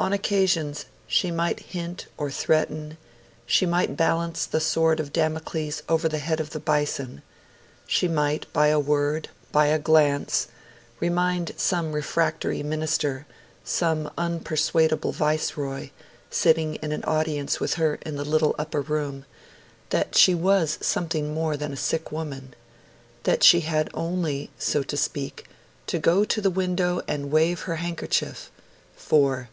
On 0.00 0.12
occasions, 0.12 0.86
she 1.06 1.30
might 1.30 1.60
hint 1.60 2.06
or 2.16 2.28
threaten, 2.28 2.96
she 3.46 3.64
might 3.64 3.96
balance 3.96 4.46
the 4.46 4.58
sword 4.58 4.98
of 4.98 5.12
Damocles 5.12 5.84
over 5.88 6.08
the 6.08 6.18
head 6.18 6.40
of 6.40 6.50
the 6.50 6.58
Bison; 6.58 7.22
she 7.86 8.08
might, 8.08 8.52
by 8.52 8.66
a 8.66 8.80
word, 8.80 9.28
by 9.52 9.66
a 9.66 9.78
glance, 9.78 10.48
remind 10.98 11.52
some 11.56 11.92
refractory 11.92 12.64
Minister, 12.64 13.26
some 13.62 14.10
unpersuadable 14.18 15.12
Viceroy, 15.12 15.90
sitting 16.30 16.74
in 16.82 17.04
audience 17.04 17.60
with 17.60 17.74
her 17.74 18.00
in 18.04 18.16
the 18.16 18.24
little 18.24 18.56
upper 18.58 18.80
room, 18.80 19.24
that 19.90 20.16
she 20.16 20.34
was 20.34 20.78
something 20.80 21.32
more 21.32 21.56
than 21.56 21.68
a 21.70 21.76
mere 21.76 21.76
sick 21.76 22.10
woman, 22.10 22.54
that 23.22 23.44
she 23.44 23.60
had 23.60 23.88
only, 23.94 24.50
so 24.58 24.82
to 24.82 24.96
speak, 24.96 25.46
to 25.86 26.00
go 26.00 26.24
to 26.24 26.40
the 26.40 26.50
window 26.50 27.02
and 27.06 27.30
wave 27.30 27.60
her 27.60 27.76
handkerchief, 27.76 28.50
for 28.96 29.48